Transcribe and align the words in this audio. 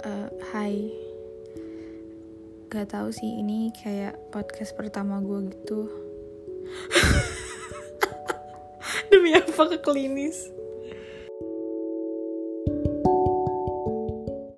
Eh, 0.00 0.08
uh, 0.08 0.28
hai 0.56 0.88
gak 2.72 2.88
tau 2.88 3.12
sih 3.12 3.36
ini 3.36 3.68
kayak 3.68 4.16
podcast 4.32 4.72
pertama 4.72 5.20
gue 5.20 5.52
gitu. 5.52 5.92
Demi 9.12 9.36
apa 9.36 9.76
ke 9.76 9.78
klinis? 9.84 10.59